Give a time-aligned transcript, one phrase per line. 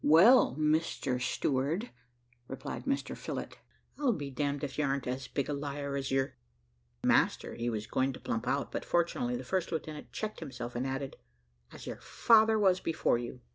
[0.03, 1.91] "Well, Mr Steward,"
[2.47, 3.59] replied Mr Phillott,
[3.99, 6.37] "I'll be damned if you ar'n't as big a liar as your"
[7.03, 10.87] (master he was going to plump out, but fortunately the first lieutenant checked himself, and
[10.87, 11.17] added)
[11.71, 13.41] "as your father was before you."